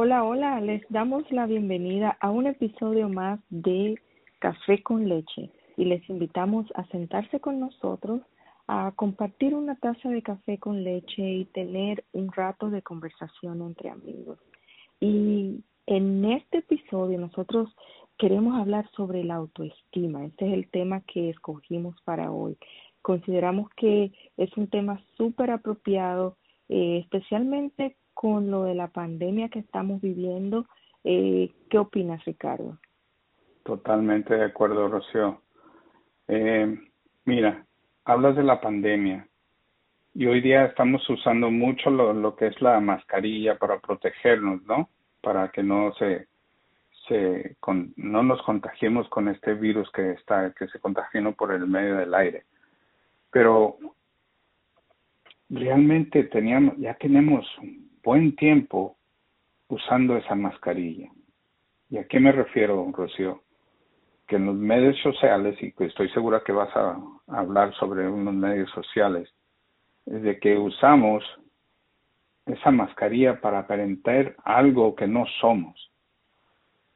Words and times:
Hola, 0.00 0.22
hola, 0.22 0.60
les 0.60 0.80
damos 0.90 1.28
la 1.32 1.46
bienvenida 1.46 2.16
a 2.20 2.30
un 2.30 2.46
episodio 2.46 3.08
más 3.08 3.40
de 3.50 4.00
Café 4.38 4.80
con 4.80 5.08
leche 5.08 5.50
y 5.76 5.86
les 5.86 6.08
invitamos 6.08 6.66
a 6.76 6.86
sentarse 6.86 7.40
con 7.40 7.58
nosotros 7.58 8.20
a 8.68 8.92
compartir 8.94 9.56
una 9.56 9.74
taza 9.74 10.08
de 10.08 10.22
café 10.22 10.56
con 10.58 10.84
leche 10.84 11.28
y 11.28 11.46
tener 11.46 12.04
un 12.12 12.30
rato 12.30 12.70
de 12.70 12.80
conversación 12.80 13.60
entre 13.60 13.90
amigos. 13.90 14.38
Y 15.00 15.64
en 15.86 16.24
este 16.26 16.58
episodio 16.58 17.18
nosotros 17.18 17.68
queremos 18.18 18.56
hablar 18.56 18.88
sobre 18.92 19.24
la 19.24 19.34
autoestima. 19.34 20.26
Este 20.26 20.46
es 20.46 20.52
el 20.52 20.70
tema 20.70 21.00
que 21.12 21.30
escogimos 21.30 22.00
para 22.04 22.30
hoy. 22.30 22.56
Consideramos 23.02 23.68
que 23.70 24.12
es 24.36 24.56
un 24.56 24.68
tema 24.68 25.02
súper 25.16 25.50
apropiado, 25.50 26.36
eh, 26.68 26.98
especialmente 26.98 27.96
con 28.18 28.50
lo 28.50 28.64
de 28.64 28.74
la 28.74 28.88
pandemia 28.88 29.48
que 29.48 29.60
estamos 29.60 30.00
viviendo. 30.00 30.66
Eh, 31.04 31.52
¿Qué 31.70 31.78
opinas, 31.78 32.24
Ricardo? 32.24 32.76
Totalmente 33.62 34.34
de 34.34 34.46
acuerdo, 34.46 34.88
Rocío. 34.88 35.40
Eh, 36.26 36.80
mira, 37.26 37.64
hablas 38.04 38.34
de 38.34 38.42
la 38.42 38.60
pandemia 38.60 39.28
y 40.14 40.26
hoy 40.26 40.40
día 40.40 40.64
estamos 40.64 41.08
usando 41.08 41.48
mucho 41.52 41.90
lo, 41.90 42.34
que 42.34 42.48
es 42.48 42.60
la 42.60 42.80
mascarilla 42.80 43.56
para 43.56 43.78
protegernos, 43.78 44.64
¿no? 44.64 44.90
Para 45.20 45.52
que 45.52 45.62
no 45.62 45.92
se, 45.94 46.26
se 47.06 47.54
con, 47.60 47.94
no 47.94 48.24
nos 48.24 48.42
contagiemos 48.42 49.08
con 49.10 49.28
este 49.28 49.54
virus 49.54 49.88
que 49.92 50.10
está 50.10 50.52
que 50.58 50.66
se 50.66 50.80
contagió 50.80 51.32
por 51.36 51.52
el 51.52 51.68
medio 51.68 51.98
del 51.98 52.12
aire. 52.14 52.46
Pero 53.30 53.78
realmente 55.50 56.24
teníamos 56.24 56.76
ya 56.78 56.94
tenemos 56.94 57.46
buen 58.02 58.36
tiempo 58.36 58.96
usando 59.68 60.16
esa 60.16 60.34
mascarilla. 60.34 61.10
¿Y 61.90 61.98
a 61.98 62.06
qué 62.06 62.20
me 62.20 62.32
refiero, 62.32 62.90
Rocío? 62.92 63.42
Que 64.26 64.36
en 64.36 64.46
los 64.46 64.56
medios 64.56 64.98
sociales, 65.02 65.56
y 65.62 65.72
que 65.72 65.86
estoy 65.86 66.08
segura 66.10 66.42
que 66.44 66.52
vas 66.52 66.74
a 66.76 66.98
hablar 67.28 67.74
sobre 67.74 68.08
unos 68.08 68.34
medios 68.34 68.70
sociales, 68.70 69.28
es 70.06 70.22
de 70.22 70.38
que 70.38 70.56
usamos 70.58 71.24
esa 72.46 72.70
mascarilla 72.70 73.40
para 73.40 73.60
aparentar 73.60 74.36
algo 74.44 74.94
que 74.94 75.06
no 75.06 75.24
somos. 75.40 75.90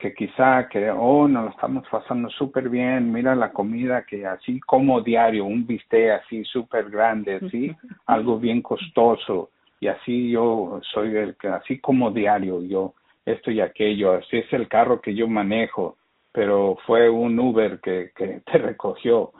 Que 0.03 0.13
quizá 0.15 0.69
que, 0.69 0.91
oh, 0.91 1.29
nos 1.29 1.45
lo 1.45 1.51
estamos 1.51 1.85
pasando 1.89 2.29
súper 2.31 2.69
bien, 2.69 3.13
mira 3.13 3.37
la 3.37 3.53
comida 3.53 4.03
que 4.03 4.27
así 4.27 4.59
como 4.59 5.01
diario, 5.01 5.45
un 5.45 5.65
bistec 5.65 6.11
así 6.11 6.43
súper 6.45 6.91
grande, 6.91 7.37
así, 7.37 7.71
algo 8.07 8.41
bien 8.41 8.63
costoso, 8.63 9.51
y 9.79 9.87
así 9.87 10.33
yo 10.33 10.81
soy 10.93 11.17
el 11.17 11.37
que, 11.37 11.47
así 11.47 11.79
como 11.79 12.11
diario, 12.11 12.65
yo 12.65 12.95
esto 13.25 13.53
y 13.53 13.61
aquello, 13.61 14.15
así 14.15 14.39
es 14.39 14.53
el 14.53 14.67
carro 14.67 15.01
que 15.01 15.15
yo 15.15 15.29
manejo, 15.29 15.99
pero 16.33 16.77
fue 16.85 17.09
un 17.09 17.39
Uber 17.39 17.79
que, 17.79 18.11
que 18.17 18.43
te 18.51 18.59
recogió. 18.59 19.31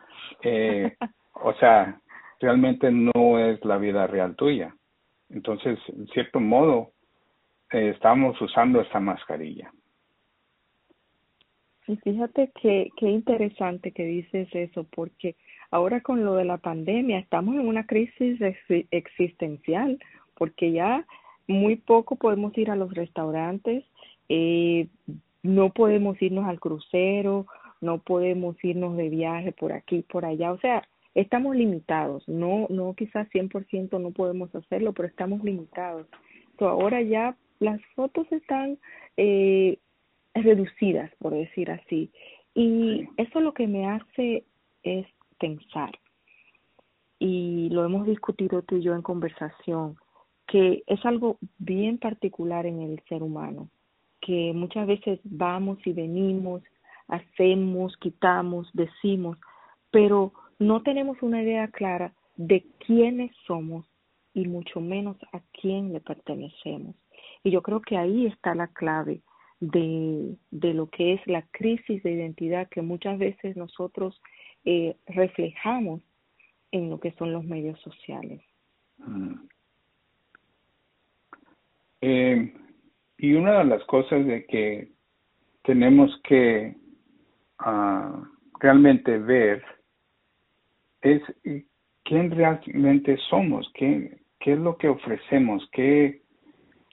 Eh, 0.43 0.97
o 1.35 1.55
sea, 1.55 2.01
realmente 2.39 2.89
no 2.93 3.41
es 3.41 3.65
la 3.65 3.79
vida 3.79 4.07
real 4.07 4.37
tuya. 4.37 4.73
Entonces, 5.29 5.77
en 5.89 6.07
cierto 6.09 6.39
modo, 6.39 6.93
eh, 7.73 7.91
estamos 7.97 8.41
usando 8.41 8.81
esta 8.81 9.01
mascarilla. 9.01 9.73
Y 11.87 11.97
fíjate 11.97 12.53
que 12.61 12.91
qué 12.97 13.11
interesante 13.11 13.93
que 13.93 14.05
dices 14.05 14.49
eso, 14.53 14.85
porque 14.85 15.35
ahora 15.71 16.01
con 16.01 16.25
lo 16.25 16.37
de 16.37 16.45
la 16.45 16.59
pandemia 16.59 17.19
estamos 17.19 17.57
en 17.57 17.67
una 17.67 17.87
crisis 17.87 18.39
existencial 18.91 19.99
porque 20.35 20.73
ya 20.73 21.07
muy 21.47 21.77
poco 21.77 22.17
podemos 22.17 22.57
ir 22.57 22.71
a 22.71 22.77
los 22.77 22.95
restaurantes, 22.95 23.85
eh, 24.29 24.89
no 25.43 25.71
podemos 25.71 26.21
irnos 26.23 26.47
al 26.47 26.61
crucero, 26.61 27.47
no 27.81 27.99
podemos 27.99 28.57
irnos 28.65 28.97
de 28.97 29.09
viaje 29.09 29.53
por 29.53 29.73
aquí, 29.73 30.03
por 30.03 30.25
allá, 30.25 30.53
o 30.53 30.59
sea, 30.59 30.87
estamos 31.15 31.57
limitados, 31.57 32.27
no, 32.29 32.67
no 32.71 32.95
quizás 32.95 33.29
100% 33.31 34.01
no 34.01 34.13
podemos 34.13 34.55
hacerlo, 34.55 34.93
pero 34.93 35.09
estamos 35.09 35.43
limitados. 35.45 36.07
So, 36.59 36.69
ahora 36.69 37.03
ya 37.03 37.37
las 37.59 37.81
fotos 37.95 38.31
están 38.33 38.79
eh, 39.17 39.79
reducidas, 40.35 41.11
por 41.19 41.33
decir 41.33 41.71
así, 41.71 42.11
y 42.55 43.09
eso 43.17 43.41
lo 43.41 43.55
que 43.55 43.67
me 43.67 43.87
hace 43.87 44.45
es 44.83 45.07
pensar, 45.39 45.99
y 47.19 47.69
lo 47.71 47.85
hemos 47.85 48.07
discutido 48.07 48.63
tú 48.63 48.77
y 48.77 48.83
yo 48.83 48.95
en 48.95 49.03
conversación, 49.03 49.97
que 50.47 50.83
es 50.87 51.05
algo 51.07 51.39
bien 51.59 51.99
particular 51.99 52.67
en 52.67 52.81
el 52.81 53.01
ser 53.09 53.23
humano, 53.23 53.69
que 54.21 54.53
muchas 54.55 54.87
veces 54.87 55.21
vamos 55.25 55.79
y 55.85 55.93
venimos, 55.93 56.63
hacemos, 57.09 57.97
quitamos, 57.99 58.69
decimos, 58.73 59.39
pero 59.91 60.33
no 60.59 60.83
tenemos 60.83 61.23
una 61.23 61.43
idea 61.43 61.69
clara 61.69 62.13
de 62.37 62.67
quiénes 62.85 63.31
somos 63.47 63.87
y 64.35 64.47
mucho 64.47 64.81
menos 64.81 65.17
a 65.33 65.41
quién 65.61 65.93
le 65.93 66.01
pertenecemos. 66.01 66.97
Y 67.45 67.51
yo 67.51 67.63
creo 67.63 67.81
que 67.81 67.97
ahí 67.97 68.27
está 68.27 68.55
la 68.55 68.69
clave 68.69 69.21
de, 69.63 70.37
de 70.51 70.75
lo 70.75 70.91
que 70.91 71.13
es 71.13 71.27
la 71.29 71.43
crisis 71.53 72.03
de 72.03 72.11
identidad 72.11 72.69
que 72.69 72.83
muchas 72.83 73.17
veces 73.17 73.57
nosotros 73.57 74.21
eh, 74.65 74.97
reflejamos 75.07 76.03
en 76.73 76.91
lo 76.91 76.99
que 76.99 77.13
son 77.13 77.33
los 77.33 77.45
medios 77.45 77.79
sociales. 77.81 78.43
Mm. 78.99 79.35
Eh, 82.01 82.53
y 83.19 83.35
una 83.35 83.59
de 83.59 83.65
las 83.67 83.85
cosas 83.85 84.27
de 84.27 84.45
que 84.47 84.89
tenemos 85.63 86.11
que 86.25 86.75
uh, 87.65 88.25
realmente 88.59 89.17
ver 89.19 89.65
es 91.03 91.23
quién 92.03 92.33
realmente 92.33 93.17
somos, 93.31 93.71
qué, 93.75 94.19
qué 94.41 94.55
es 94.55 94.59
lo 94.59 94.77
que 94.77 94.89
ofrecemos, 94.89 95.69
qué 95.71 96.22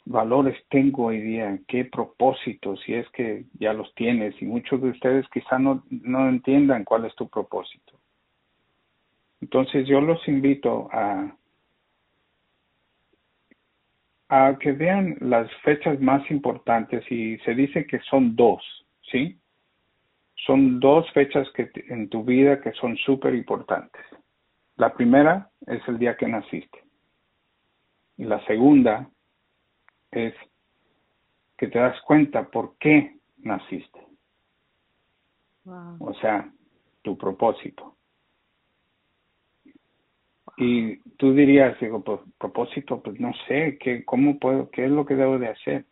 valores 0.09 0.57
tengo 0.69 1.05
hoy 1.05 1.21
día, 1.21 1.59
qué 1.67 1.85
propósitos, 1.85 2.81
si 2.81 2.95
es 2.95 3.07
que 3.09 3.45
ya 3.59 3.73
los 3.73 3.93
tienes, 3.93 4.39
y 4.41 4.45
muchos 4.45 4.81
de 4.81 4.89
ustedes 4.89 5.25
quizá 5.31 5.59
no, 5.59 5.83
no 5.89 6.27
entiendan 6.27 6.83
cuál 6.83 7.05
es 7.05 7.15
tu 7.15 7.29
propósito. 7.29 7.93
Entonces 9.39 9.87
yo 9.87 10.01
los 10.01 10.27
invito 10.27 10.89
a 10.91 11.35
a 14.31 14.57
que 14.59 14.71
vean 14.73 15.17
las 15.21 15.51
fechas 15.63 15.99
más 15.99 16.29
importantes 16.29 17.03
y 17.11 17.39
se 17.39 17.55
dice 17.55 17.87
que 17.87 17.99
son 18.01 18.35
dos, 18.35 18.61
¿sí? 19.11 19.39
Son 20.45 20.79
dos 20.79 21.11
fechas 21.13 21.49
que 21.55 21.71
en 21.89 22.09
tu 22.09 22.23
vida 22.23 22.61
que 22.61 22.71
son 22.73 22.95
súper 22.97 23.33
importantes. 23.33 24.03
La 24.75 24.93
primera 24.93 25.49
es 25.65 25.81
el 25.87 25.97
día 25.97 26.15
que 26.15 26.27
naciste. 26.27 26.83
Y 28.17 28.25
la 28.25 28.39
segunda 28.45 29.09
es 30.11 30.33
que 31.57 31.67
te 31.67 31.79
das 31.79 31.99
cuenta 32.01 32.49
por 32.49 32.77
qué 32.77 33.17
naciste. 33.37 33.99
O 35.99 36.13
sea, 36.15 36.51
tu 37.01 37.17
propósito. 37.17 37.95
Y 40.57 40.97
tú 41.17 41.33
dirías, 41.33 41.79
digo, 41.79 42.03
por 42.03 42.25
propósito, 42.37 43.01
pues 43.01 43.19
no 43.19 43.31
sé, 43.47 43.77
¿qué, 43.79 44.03
¿cómo 44.03 44.39
puedo, 44.39 44.69
qué 44.71 44.85
es 44.85 44.91
lo 44.91 45.05
que 45.05 45.15
debo 45.15 45.37
de 45.37 45.47
hacer? 45.47 45.85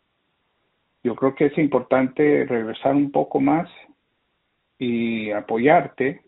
Yo 1.02 1.14
creo 1.14 1.34
que 1.34 1.46
es 1.46 1.58
importante 1.58 2.44
regresar 2.44 2.94
un 2.94 3.10
poco 3.10 3.40
más 3.40 3.70
y 4.78 5.30
apoyarte 5.30 6.22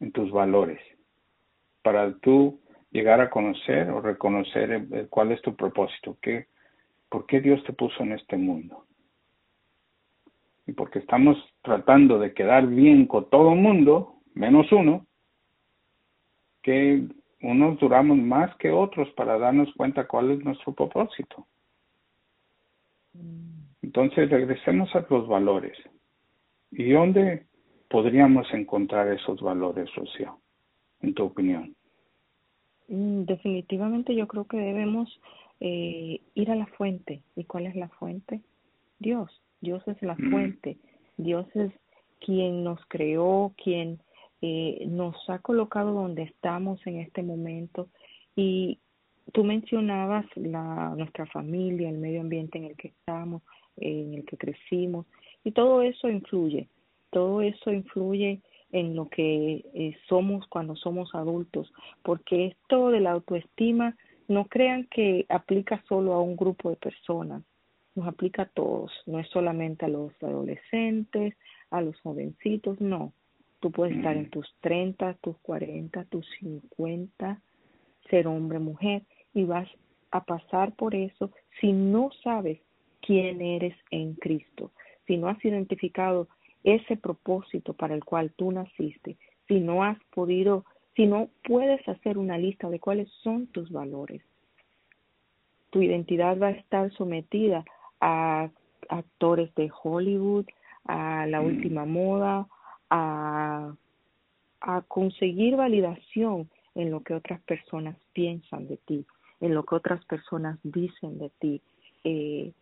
en 0.00 0.12
tus 0.12 0.30
valores 0.30 0.80
para 1.82 2.16
tú 2.18 2.60
llegar 2.90 3.20
a 3.20 3.30
conocer 3.30 3.90
o 3.90 4.00
reconocer 4.00 5.08
cuál 5.10 5.32
es 5.32 5.42
tu 5.42 5.54
propósito, 5.56 6.16
qué, 6.20 6.46
por 7.12 7.26
qué 7.26 7.42
Dios 7.42 7.62
te 7.64 7.74
puso 7.74 8.02
en 8.02 8.12
este 8.12 8.38
mundo. 8.38 8.86
Y 10.66 10.72
porque 10.72 10.98
estamos 10.98 11.36
tratando 11.60 12.18
de 12.18 12.32
quedar 12.32 12.66
bien 12.66 13.06
con 13.06 13.28
todo 13.28 13.52
el 13.52 13.60
mundo, 13.60 14.14
menos 14.34 14.72
uno, 14.72 15.06
que 16.62 17.06
unos 17.42 17.78
duramos 17.78 18.16
más 18.16 18.56
que 18.56 18.70
otros 18.70 19.10
para 19.10 19.38
darnos 19.38 19.70
cuenta 19.74 20.08
cuál 20.08 20.30
es 20.30 20.42
nuestro 20.42 20.72
propósito. 20.72 21.46
Entonces 23.82 24.30
regresemos 24.30 24.94
a 24.96 25.04
los 25.10 25.28
valores. 25.28 25.76
¿Y 26.70 26.92
dónde 26.92 27.44
podríamos 27.90 28.46
encontrar 28.54 29.08
esos 29.08 29.42
valores, 29.42 29.94
Rocío, 29.94 30.38
en 31.02 31.12
tu 31.12 31.24
opinión? 31.24 31.76
Mm, 32.88 33.24
definitivamente 33.24 34.14
yo 34.14 34.26
creo 34.26 34.46
que 34.46 34.56
debemos 34.56 35.20
eh, 35.64 36.20
ir 36.34 36.50
a 36.50 36.56
la 36.56 36.66
fuente. 36.66 37.22
¿Y 37.36 37.44
cuál 37.44 37.66
es 37.66 37.76
la 37.76 37.88
fuente? 37.88 38.40
Dios. 38.98 39.30
Dios 39.60 39.80
es 39.86 40.02
la 40.02 40.14
mm. 40.14 40.30
fuente. 40.30 40.76
Dios 41.16 41.46
es 41.54 41.70
quien 42.18 42.64
nos 42.64 42.80
creó, 42.88 43.52
quien 43.62 44.00
eh, 44.40 44.84
nos 44.88 45.14
ha 45.30 45.38
colocado 45.38 45.92
donde 45.92 46.24
estamos 46.24 46.84
en 46.84 46.98
este 46.98 47.22
momento 47.22 47.88
y 48.34 48.78
tú 49.32 49.44
mencionabas 49.44 50.26
la, 50.34 50.94
nuestra 50.96 51.26
familia, 51.26 51.88
el 51.88 51.98
medio 51.98 52.22
ambiente 52.22 52.58
en 52.58 52.64
el 52.64 52.76
que 52.76 52.88
estamos, 52.88 53.42
en 53.76 54.14
el 54.14 54.24
que 54.24 54.36
crecimos, 54.36 55.06
y 55.44 55.52
todo 55.52 55.82
eso 55.82 56.08
influye, 56.08 56.68
todo 57.10 57.40
eso 57.40 57.72
influye 57.72 58.40
en 58.72 58.96
lo 58.96 59.08
que 59.08 59.64
eh, 59.74 59.96
somos 60.08 60.44
cuando 60.48 60.74
somos 60.74 61.14
adultos, 61.14 61.72
porque 62.02 62.46
esto 62.46 62.90
de 62.90 62.98
la 62.98 63.12
autoestima 63.12 63.96
no 64.28 64.46
crean 64.46 64.84
que 64.84 65.26
aplica 65.28 65.82
solo 65.88 66.14
a 66.14 66.22
un 66.22 66.36
grupo 66.36 66.70
de 66.70 66.76
personas, 66.76 67.42
nos 67.94 68.06
aplica 68.06 68.42
a 68.42 68.48
todos, 68.48 68.90
no 69.06 69.18
es 69.18 69.28
solamente 69.28 69.84
a 69.84 69.88
los 69.88 70.12
adolescentes, 70.22 71.34
a 71.70 71.80
los 71.80 71.98
jovencitos, 72.00 72.80
no. 72.80 73.12
Tú 73.60 73.70
puedes 73.70 73.96
estar 73.96 74.16
en 74.16 74.30
tus 74.30 74.46
30, 74.60 75.14
tus 75.20 75.36
40, 75.38 76.04
tus 76.06 76.26
50, 76.40 77.40
ser 78.10 78.26
hombre, 78.26 78.58
mujer, 78.58 79.02
y 79.34 79.44
vas 79.44 79.68
a 80.10 80.24
pasar 80.24 80.74
por 80.74 80.94
eso 80.94 81.30
si 81.60 81.72
no 81.72 82.10
sabes 82.22 82.60
quién 83.00 83.40
eres 83.40 83.76
en 83.90 84.14
Cristo, 84.14 84.72
si 85.06 85.16
no 85.16 85.28
has 85.28 85.42
identificado 85.44 86.28
ese 86.64 86.96
propósito 86.96 87.74
para 87.74 87.94
el 87.94 88.04
cual 88.04 88.32
tú 88.36 88.52
naciste, 88.52 89.16
si 89.48 89.60
no 89.60 89.82
has 89.84 89.98
podido, 90.14 90.64
si 90.94 91.06
no 91.06 91.28
puedes 91.44 91.86
hacer 91.88 92.18
una 92.18 92.38
lista 92.38 92.68
de 92.68 92.80
cuáles 92.80 93.10
son 93.22 93.46
tus 93.48 93.70
valores. 93.70 94.22
Tu 95.70 95.82
identidad 95.82 96.38
va 96.38 96.48
a 96.48 96.52
estar 96.52 96.92
sometida 96.92 97.64
a 98.00 98.50
actores 98.88 99.54
de 99.54 99.70
Hollywood, 99.82 100.46
a 100.84 101.26
la 101.26 101.40
mm. 101.40 101.46
última 101.46 101.84
moda, 101.86 102.46
a, 102.90 103.74
a 104.60 104.82
conseguir 104.82 105.56
validación 105.56 106.50
en 106.74 106.90
lo 106.90 107.00
que 107.00 107.14
otras 107.14 107.40
personas 107.42 107.96
piensan 108.12 108.68
de 108.68 108.76
ti, 108.78 109.06
en 109.40 109.54
lo 109.54 109.64
que 109.64 109.74
otras 109.74 110.04
personas 110.04 110.58
dicen 110.62 111.18
de 111.18 111.30
ti. 111.38 111.62
Eh, 112.04 112.52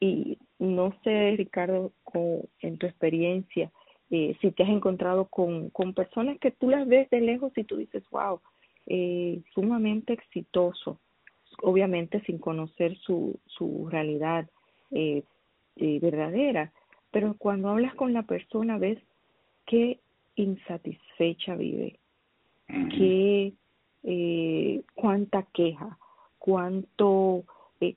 y 0.00 0.38
no 0.58 0.94
sé, 1.04 1.34
Ricardo, 1.36 1.92
con, 2.04 2.42
en 2.60 2.78
tu 2.78 2.86
experiencia, 2.86 3.70
eh, 4.10 4.36
si 4.40 4.50
te 4.50 4.64
has 4.64 4.70
encontrado 4.70 5.26
con, 5.26 5.70
con 5.70 5.94
personas 5.94 6.38
que 6.38 6.50
tú 6.50 6.68
las 6.68 6.86
ves 6.86 7.08
de 7.10 7.20
lejos 7.20 7.52
y 7.56 7.64
tú 7.64 7.76
dices, 7.76 8.02
wow, 8.10 8.40
eh, 8.86 9.40
sumamente 9.54 10.12
exitoso, 10.12 10.98
obviamente 11.62 12.20
sin 12.22 12.38
conocer 12.38 12.96
su, 12.98 13.38
su 13.46 13.88
realidad 13.88 14.48
eh, 14.90 15.22
eh, 15.76 15.98
verdadera, 16.00 16.72
pero 17.10 17.34
cuando 17.38 17.68
hablas 17.68 17.94
con 17.94 18.12
la 18.12 18.22
persona 18.22 18.78
ves 18.78 18.98
qué 19.66 20.00
insatisfecha 20.34 21.54
vive, 21.54 21.98
qué, 22.66 23.52
eh, 24.02 24.82
cuánta 24.94 25.44
queja, 25.52 25.98
cuánto 26.38 27.44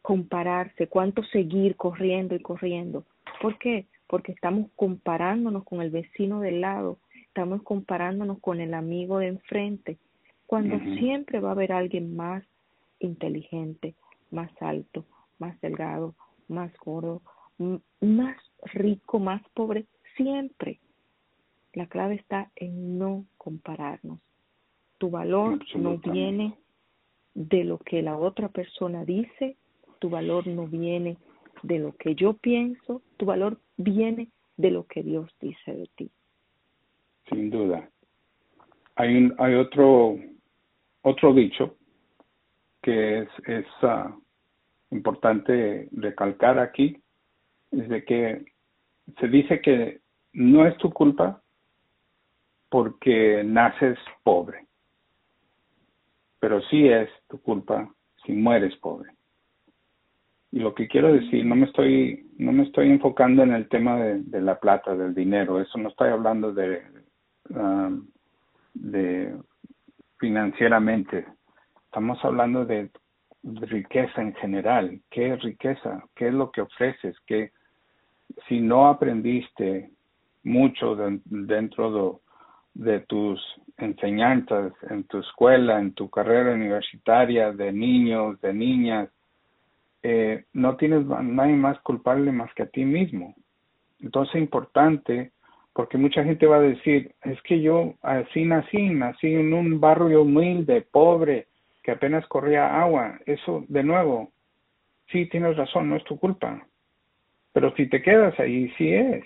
compararse, 0.01 0.87
cuánto 0.87 1.23
seguir 1.23 1.75
corriendo 1.75 2.35
y 2.35 2.39
corriendo. 2.39 3.03
¿Por 3.41 3.57
qué? 3.57 3.85
Porque 4.07 4.31
estamos 4.31 4.69
comparándonos 4.75 5.63
con 5.63 5.81
el 5.81 5.89
vecino 5.89 6.39
del 6.41 6.61
lado, 6.61 6.99
estamos 7.27 7.63
comparándonos 7.63 8.39
con 8.39 8.61
el 8.61 8.73
amigo 8.73 9.17
de 9.19 9.27
enfrente, 9.27 9.97
cuando 10.45 10.77
siempre 10.99 11.39
va 11.39 11.49
a 11.49 11.53
haber 11.53 11.71
alguien 11.71 12.15
más 12.15 12.43
inteligente, 12.99 13.95
más 14.29 14.51
alto, 14.61 15.05
más 15.39 15.59
delgado, 15.61 16.13
más 16.47 16.71
gordo, 16.77 17.21
más 18.01 18.37
rico, 18.73 19.19
más 19.19 19.41
pobre, 19.53 19.85
siempre. 20.15 20.79
La 21.73 21.87
clave 21.87 22.15
está 22.15 22.51
en 22.55 22.99
no 22.99 23.25
compararnos. 23.37 24.19
Tu 24.99 25.09
valor 25.09 25.59
no 25.75 25.97
viene 25.97 26.55
de 27.33 27.63
lo 27.63 27.79
que 27.79 28.01
la 28.01 28.17
otra 28.17 28.49
persona 28.49 29.05
dice, 29.05 29.57
tu 29.99 30.09
valor 30.09 30.47
no 30.47 30.67
viene 30.67 31.17
de 31.63 31.79
lo 31.79 31.93
que 31.93 32.15
yo 32.15 32.33
pienso, 32.33 33.01
tu 33.17 33.25
valor 33.25 33.57
viene 33.77 34.29
de 34.57 34.71
lo 34.71 34.85
que 34.85 35.01
Dios 35.01 35.35
dice 35.41 35.73
de 35.73 35.89
ti. 35.95 36.11
Sin 37.29 37.49
duda. 37.49 37.89
Hay 38.95 39.15
un, 39.15 39.35
hay 39.39 39.55
otro 39.55 40.17
otro 41.01 41.33
dicho 41.33 41.75
que 42.81 43.19
es, 43.19 43.29
es 43.45 43.65
ah, 43.81 44.15
importante 44.91 45.89
recalcar 45.91 46.59
aquí 46.59 46.97
es 47.71 47.89
de 47.89 48.03
que 48.05 48.45
se 49.19 49.27
dice 49.27 49.61
que 49.61 50.01
no 50.33 50.65
es 50.65 50.77
tu 50.77 50.91
culpa 50.91 51.41
porque 52.69 53.43
naces 53.43 53.97
pobre, 54.23 54.67
pero 56.39 56.61
sí 56.63 56.87
es 56.87 57.09
tu 57.27 57.41
culpa 57.41 57.93
si 58.25 58.31
mueres 58.31 58.75
pobre. 58.77 59.11
Y 60.53 60.59
lo 60.59 60.75
que 60.75 60.87
quiero 60.87 61.11
decir, 61.11 61.43
no 61.43 61.55
me 61.55 61.65
estoy, 61.65 62.27
no 62.37 62.51
me 62.51 62.61
estoy 62.61 62.87
enfocando 62.91 63.41
en 63.41 63.53
el 63.53 63.67
tema 63.69 63.97
de, 63.97 64.39
la 64.39 64.59
plata, 64.59 64.95
del 64.95 65.15
dinero, 65.15 65.59
eso 65.59 65.79
no 65.79 65.89
estoy 65.89 66.09
hablando 66.09 66.53
de, 66.53 66.83
um, 67.49 68.05
de 68.75 69.35
financieramente, 70.19 71.25
estamos 71.85 72.23
hablando 72.23 72.65
de 72.65 72.91
riqueza 73.43 74.21
en 74.21 74.35
general. 74.35 75.01
¿Qué 75.09 75.33
es 75.33 75.41
riqueza? 75.41 76.03
¿Qué 76.15 76.27
es 76.27 76.33
lo 76.35 76.51
que 76.51 76.61
ofreces? 76.61 77.15
¿Qué, 77.25 77.51
si 78.47 78.59
no 78.59 78.89
aprendiste 78.89 79.89
mucho 80.43 80.95
dentro 80.95 82.21
de, 82.75 82.99
tus 83.01 83.41
enseñanzas 83.77 84.71
en 84.87 85.05
tu 85.05 85.17
escuela, 85.17 85.79
en 85.79 85.93
tu 85.93 86.11
carrera 86.11 86.53
universitaria, 86.53 87.51
de 87.51 87.73
niños, 87.73 88.39
de 88.39 88.53
niñas, 88.53 89.09
eh, 90.03 90.43
no 90.53 90.75
tienes 90.75 91.05
nadie 91.05 91.55
más 91.55 91.79
culpable 91.79 92.31
más 92.31 92.53
que 92.53 92.63
a 92.63 92.69
ti 92.69 92.83
mismo. 92.83 93.35
Entonces 94.01 94.35
es 94.35 94.41
importante 94.41 95.31
porque 95.73 95.97
mucha 95.97 96.23
gente 96.23 96.45
va 96.45 96.57
a 96.57 96.61
decir, 96.61 97.15
es 97.23 97.41
que 97.41 97.61
yo 97.61 97.95
así 98.01 98.45
nací, 98.45 98.89
nací 98.89 99.33
en 99.33 99.53
un 99.53 99.79
barrio 99.79 100.21
humilde, 100.21 100.81
pobre, 100.81 101.47
que 101.81 101.91
apenas 101.91 102.27
corría 102.27 102.81
agua. 102.81 103.19
Eso, 103.25 103.65
de 103.67 103.83
nuevo, 103.83 104.31
sí 105.11 105.25
tienes 105.27 105.57
razón, 105.57 105.89
no 105.89 105.95
es 105.95 106.03
tu 106.03 106.19
culpa. 106.19 106.67
Pero 107.53 107.73
si 107.75 107.87
te 107.87 108.01
quedas 108.01 108.39
ahí, 108.39 108.69
sí 108.77 108.93
es. 108.93 109.23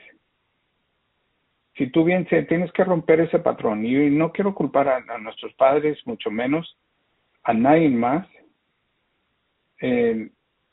Si 1.76 1.88
tú 1.88 2.04
bien 2.04 2.26
tienes 2.26 2.72
que 2.72 2.84
romper 2.84 3.20
ese 3.20 3.40
patrón, 3.40 3.86
y 3.86 4.10
no 4.10 4.32
quiero 4.32 4.56
culpar 4.56 4.88
a, 4.88 5.18
nuestros 5.20 5.54
padres, 5.54 6.00
mucho 6.06 6.32
menos 6.32 6.78
a 7.44 7.54
nadie 7.54 7.90
más, 7.90 8.28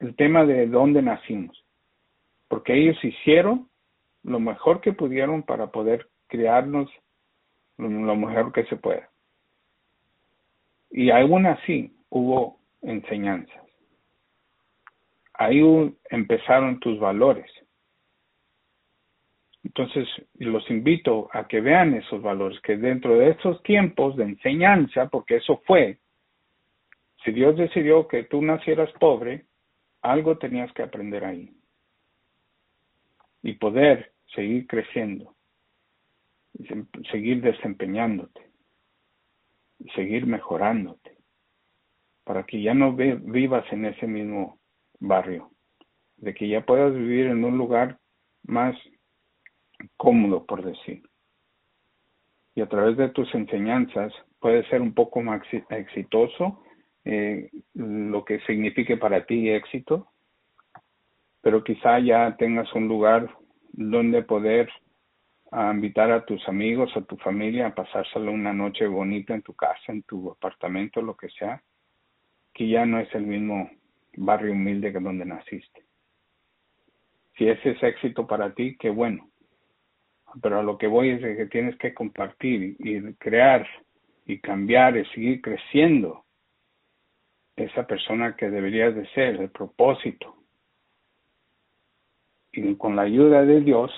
el 0.04 0.16
tema 0.16 0.44
de 0.44 0.66
dónde 0.66 1.02
nacimos. 1.02 1.64
Porque 2.48 2.74
ellos 2.74 3.02
hicieron 3.02 3.68
lo 4.22 4.40
mejor 4.40 4.80
que 4.80 4.92
pudieron 4.92 5.42
para 5.42 5.68
poder 5.68 6.08
criarnos 6.28 6.90
lo, 7.76 8.16
mejor 8.16 8.52
que 8.52 8.64
se 8.66 8.76
pueda. 8.76 9.08
Y 10.90 11.10
aún 11.10 11.46
así 11.46 11.92
hubo 12.08 12.58
enseñanzas 12.82 13.64
ahí 15.34 15.60
empezaron 16.10 16.80
tus 16.80 16.98
valores. 16.98 17.50
Entonces, 19.62 20.06
los 20.34 20.68
invito 20.70 21.28
a 21.32 21.48
que 21.48 21.60
vean 21.60 21.94
esos 21.94 22.22
valores, 22.22 22.60
que 22.60 22.76
dentro 22.76 23.16
de 23.16 23.30
esos 23.30 23.62
tiempos 23.62 24.16
de 24.16 24.24
enseñanza, 24.24 25.08
porque 25.08 25.36
eso 25.36 25.62
fue, 25.66 25.98
si 27.24 27.32
Dios 27.32 27.56
decidió 27.56 28.06
que 28.06 28.24
tú 28.24 28.42
nacieras 28.42 28.90
pobre, 29.00 29.46
algo 30.04 30.36
tenías 30.36 30.70
que 30.74 30.82
aprender 30.82 31.24
ahí. 31.24 31.50
Y 33.42 33.54
poder 33.54 34.12
seguir 34.34 34.66
creciendo, 34.66 35.34
seguir 37.10 37.40
desempeñándote, 37.40 38.50
seguir 39.94 40.26
mejorándote, 40.26 41.18
para 42.24 42.44
que 42.44 42.62
ya 42.62 42.74
no 42.74 42.94
vivas 42.94 43.64
en 43.72 43.86
ese 43.86 44.06
mismo 44.06 44.58
barrio, 45.00 45.50
de 46.16 46.34
que 46.34 46.48
ya 46.48 46.64
puedas 46.64 46.94
vivir 46.94 47.26
en 47.26 47.44
un 47.44 47.58
lugar 47.58 47.98
más 48.44 48.76
cómodo, 49.96 50.46
por 50.46 50.64
decir. 50.64 51.02
Y 52.54 52.60
a 52.60 52.68
través 52.68 52.96
de 52.96 53.08
tus 53.08 53.34
enseñanzas 53.34 54.12
puedes 54.38 54.66
ser 54.68 54.80
un 54.80 54.94
poco 54.94 55.22
más 55.22 55.42
exitoso, 55.70 56.62
eh, 57.04 57.50
lo 57.74 58.24
que 58.24 58.40
signifique 58.40 58.96
para 58.96 59.26
ti 59.26 59.50
éxito, 59.50 60.08
pero 61.42 61.62
quizá 61.62 61.98
ya 61.98 62.36
tengas 62.38 62.72
un 62.74 62.88
lugar 62.88 63.28
donde 63.72 64.22
poder 64.22 64.70
ah, 65.50 65.72
invitar 65.74 66.10
a 66.10 66.24
tus 66.24 66.46
amigos, 66.48 66.96
a 66.96 67.02
tu 67.02 67.16
familia 67.18 67.66
a 67.66 67.74
pasárselo 67.74 68.32
una 68.32 68.52
noche 68.52 68.86
bonita 68.86 69.34
en 69.34 69.42
tu 69.42 69.52
casa, 69.52 69.92
en 69.92 70.02
tu 70.04 70.30
apartamento, 70.30 71.02
lo 71.02 71.16
que 71.16 71.28
sea, 71.28 71.62
que 72.54 72.68
ya 72.68 72.86
no 72.86 72.98
es 72.98 73.14
el 73.14 73.26
mismo 73.26 73.70
barrio 74.16 74.52
humilde 74.52 74.92
que 74.92 75.00
donde 75.00 75.26
naciste. 75.26 75.82
Si 77.36 77.48
ese 77.48 77.72
es 77.72 77.82
éxito 77.82 78.26
para 78.26 78.54
ti, 78.54 78.76
qué 78.78 78.88
bueno. 78.90 79.28
Pero 80.40 80.60
a 80.60 80.62
lo 80.62 80.78
que 80.78 80.86
voy 80.86 81.10
es 81.10 81.20
que 81.20 81.46
tienes 81.46 81.76
que 81.76 81.92
compartir 81.92 82.76
y 82.78 83.14
crear 83.14 83.66
y 84.24 84.38
cambiar 84.38 84.96
y 84.96 85.04
seguir 85.06 85.42
creciendo 85.42 86.23
esa 87.74 87.86
persona 87.86 88.36
que 88.36 88.48
deberías 88.48 88.94
de 88.94 89.06
ser, 89.08 89.36
el 89.36 89.50
propósito. 89.50 90.36
Y 92.52 92.76
con 92.76 92.94
la 92.94 93.02
ayuda 93.02 93.44
de 93.44 93.60
Dios 93.60 93.90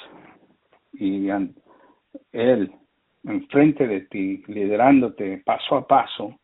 y 0.95 1.29
Él 2.33 2.73
enfrente 3.25 3.87
de 3.87 4.03
ti, 4.03 4.43
liderándote 4.47 5.43
paso 5.45 5.77
a 5.77 5.87
paso, 5.87 6.39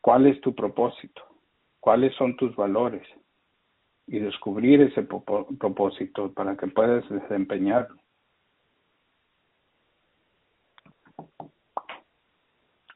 cuál 0.00 0.26
es 0.26 0.40
tu 0.40 0.54
propósito, 0.54 1.22
cuáles 1.80 2.14
son 2.14 2.36
tus 2.36 2.54
valores 2.56 3.06
y 4.06 4.20
descubrir 4.20 4.80
ese 4.80 5.02
propósito 5.02 6.32
para 6.32 6.56
que 6.56 6.68
puedas 6.68 7.06
desempeñarlo. 7.08 8.00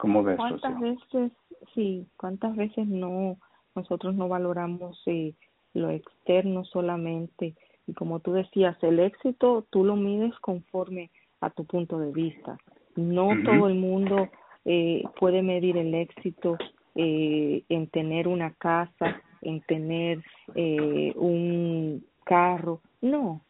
¿Cómo 0.02 0.24
ves? 0.24 0.36
¿Cuántas 0.36 0.80
veces, 0.80 1.30
sí, 1.76 2.08
cuántas 2.16 2.56
veces 2.56 2.88
no, 2.88 3.36
nosotros 3.76 4.16
no 4.16 4.26
valoramos 4.26 5.00
eh, 5.06 5.32
lo 5.74 5.90
externo 5.90 6.64
solamente? 6.64 7.54
Y 7.86 7.94
como 7.94 8.18
tú 8.18 8.32
decías, 8.32 8.76
el 8.82 8.98
éxito 8.98 9.64
tú 9.70 9.84
lo 9.84 9.94
mides 9.94 10.36
conforme 10.40 11.12
a 11.40 11.50
tu 11.50 11.64
punto 11.66 12.00
de 12.00 12.10
vista. 12.10 12.58
No 12.96 13.30
todo 13.44 13.68
el 13.68 13.76
mundo 13.76 14.28
eh, 14.64 15.04
puede 15.20 15.40
medir 15.40 15.76
el 15.76 15.94
éxito 15.94 16.58
eh, 16.96 17.62
en 17.68 17.86
tener 17.86 18.26
una 18.26 18.54
casa, 18.54 19.22
en 19.40 19.60
tener 19.60 20.20
eh, 20.56 21.12
un 21.14 22.04
carro. 22.24 22.80
No, 23.00 23.40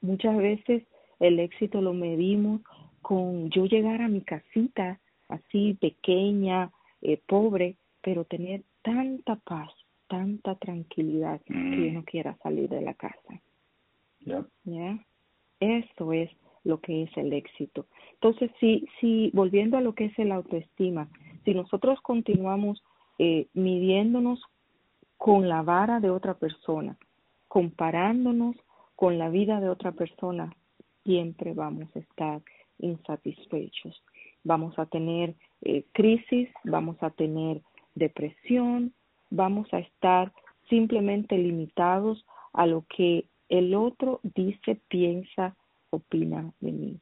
muchas 0.00 0.36
veces 0.38 0.82
el 1.20 1.38
éxito 1.38 1.80
lo 1.80 1.92
medimos 1.92 2.62
con 3.00 3.48
yo 3.50 3.66
llegar 3.66 4.02
a 4.02 4.08
mi 4.08 4.22
casita 4.22 4.98
así 5.34 5.74
pequeña, 5.74 6.70
eh, 7.02 7.20
pobre, 7.26 7.76
pero 8.02 8.24
tener 8.24 8.62
tanta 8.82 9.36
paz, 9.36 9.70
tanta 10.08 10.54
tranquilidad 10.56 11.40
que 11.42 11.54
mm. 11.54 11.94
no 11.94 12.04
quiera 12.04 12.36
salir 12.42 12.68
de 12.68 12.80
la 12.80 12.94
casa. 12.94 13.40
¿Ya? 14.64 14.98
Eso 15.60 16.12
es 16.12 16.30
lo 16.64 16.80
que 16.80 17.02
es 17.04 17.16
el 17.16 17.32
éxito. 17.32 17.86
Entonces, 18.14 18.50
si, 18.58 18.86
si 19.00 19.30
volviendo 19.34 19.76
a 19.76 19.82
lo 19.82 19.94
que 19.94 20.06
es 20.06 20.18
el 20.18 20.32
autoestima, 20.32 21.08
si 21.44 21.54
nosotros 21.54 22.00
continuamos 22.00 22.82
eh, 23.18 23.48
midiéndonos 23.52 24.40
con 25.16 25.48
la 25.48 25.62
vara 25.62 26.00
de 26.00 26.10
otra 26.10 26.34
persona, 26.34 26.96
comparándonos 27.48 28.56
con 28.96 29.18
la 29.18 29.28
vida 29.28 29.60
de 29.60 29.68
otra 29.68 29.92
persona, 29.92 30.54
siempre 31.04 31.52
vamos 31.52 31.94
a 31.94 31.98
estar 31.98 32.42
insatisfechos 32.78 34.02
vamos 34.44 34.78
a 34.78 34.86
tener 34.86 35.34
eh, 35.62 35.84
crisis, 35.92 36.48
vamos 36.64 36.96
a 37.02 37.10
tener 37.10 37.62
depresión, 37.94 38.92
vamos 39.30 39.72
a 39.72 39.78
estar 39.78 40.32
simplemente 40.68 41.36
limitados 41.36 42.24
a 42.52 42.66
lo 42.66 42.84
que 42.94 43.26
el 43.48 43.74
otro 43.74 44.20
dice, 44.22 44.78
piensa, 44.88 45.56
opina 45.90 46.52
de 46.60 46.72
mí. 46.72 47.00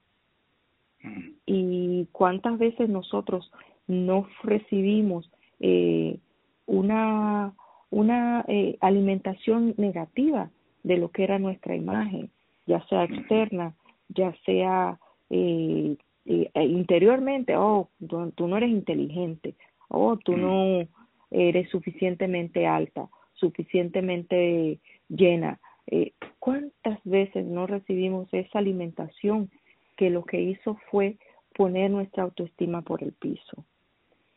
Mm. 1.02 1.30
Y 1.46 2.08
cuántas 2.12 2.58
veces 2.58 2.88
nosotros 2.88 3.50
no 3.87 4.26
recibimos 4.42 5.30
eh, 5.61 6.18
una, 6.66 7.52
una 7.90 8.44
eh, 8.49 8.76
alimentación 8.80 9.75
negativa 9.76 10.50
de 10.82 10.96
lo 10.96 11.11
que 11.11 11.25
era 11.25 11.38
nuestra 11.38 11.76
imagen, 11.76 12.30
ya 12.66 12.84
sea 12.88 13.04
externa, 13.04 13.75
ya 14.08 14.34
sea 14.44 14.99
eh, 15.30 15.96
e 16.24 16.64
interiormente, 16.64 17.56
oh, 17.56 17.88
tú, 18.08 18.46
no 18.46 18.56
eres 18.56 18.70
inteligente, 18.70 19.54
oh, 19.88 20.16
tú 20.16 20.36
no 20.36 20.86
eres 21.30 21.68
suficientemente 21.70 22.66
alta, 22.66 23.08
suficientemente 23.34 24.78
llena. 25.08 25.58
Eh, 25.86 26.12
¿Cuántas 26.38 26.98
veces 27.04 27.44
no 27.44 27.66
recibimos 27.66 28.28
esa 28.32 28.58
alimentación 28.58 29.50
que 29.96 30.10
lo 30.10 30.24
que 30.24 30.40
hizo 30.40 30.76
fue 30.90 31.16
poner 31.54 31.90
nuestra 31.90 32.22
autoestima 32.22 32.82
por 32.82 33.02
el 33.02 33.12
piso? 33.12 33.64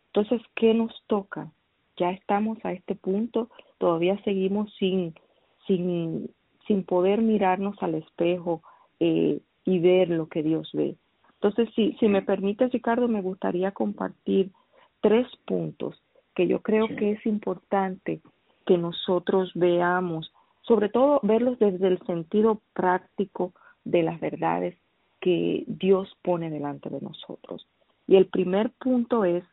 Entonces, 0.08 0.42
¿qué 0.56 0.74
nos 0.74 1.04
toca? 1.08 1.52
Ya 1.98 2.12
estamos 2.12 2.58
a 2.64 2.74
este 2.74 2.96
punto, 2.96 3.50
todavía 3.78 4.22
seguimos 4.24 4.74
sin, 4.80 5.14
sin, 5.68 6.32
sin 6.68 6.84
poder 6.84 7.22
mirarnos 7.22 7.76
al 7.82 7.96
espejo 7.96 8.62
eh, 9.00 9.40
y 9.66 9.80
ver 9.80 10.10
lo 10.10 10.28
que 10.28 10.42
Dios 10.42 10.70
ve. 10.74 10.96
Entonces, 11.46 11.72
si, 11.76 11.94
si 12.00 12.08
me 12.08 12.24
permite, 12.24 12.68
Ricardo, 12.70 13.08
me 13.08 13.22
gustaría 13.22 13.72
compartir 13.72 14.50
tres 15.00 15.28
puntos 15.46 16.02
que 16.34 16.48
yo 16.48 16.64
creo 16.64 16.88
que 16.88 17.12
es 17.12 17.26
importante 17.28 18.20
que 18.66 18.80
nosotros 18.80 19.52
veamos, 19.54 20.34
sobre 20.62 20.90
todo 20.90 21.20
verlos 21.22 21.60
desde 21.60 21.88
el 21.88 22.00
sentido 22.08 22.62
práctico 22.74 23.54
de 23.84 24.02
las 24.02 24.20
verdades 24.20 24.76
que 25.22 25.66
Dios 25.68 26.18
pone 26.24 26.50
delante 26.50 26.90
de 26.90 27.00
nosotros. 27.00 27.68
Y 28.08 28.16
el 28.16 28.26
primer 28.26 28.72
punto 28.72 29.24
es, 29.24 29.44